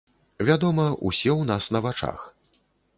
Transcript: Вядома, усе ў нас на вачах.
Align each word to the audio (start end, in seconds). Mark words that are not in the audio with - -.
Вядома, 0.47 0.85
усе 1.11 1.31
ў 1.39 1.49
нас 1.53 1.63
на 1.77 1.85
вачах. 1.91 2.29